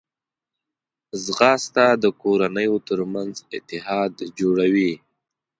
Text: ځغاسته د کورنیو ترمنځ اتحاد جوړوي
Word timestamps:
ځغاسته 1.25 1.85
د 2.03 2.05
کورنیو 2.21 2.75
ترمنځ 2.87 3.33
اتحاد 3.57 4.13
جوړوي 4.39 4.93